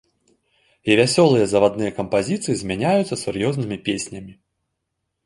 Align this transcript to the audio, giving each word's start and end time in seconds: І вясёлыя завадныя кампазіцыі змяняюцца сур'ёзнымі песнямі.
І 0.93 0.95
вясёлыя 0.99 1.49
завадныя 1.51 1.91
кампазіцыі 1.99 2.55
змяняюцца 2.63 3.19
сур'ёзнымі 3.25 3.77
песнямі. 3.91 4.33